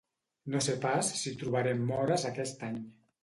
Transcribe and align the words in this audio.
No 0.53 0.61
sé 0.67 0.73
pas 0.85 1.11
si 1.19 1.33
trobarem 1.43 1.85
mores 1.91 2.27
aquest 2.33 2.65
any 2.71 2.81